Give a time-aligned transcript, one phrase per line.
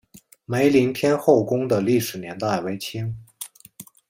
[0.45, 3.15] 梅林天后宫的历史年代为清。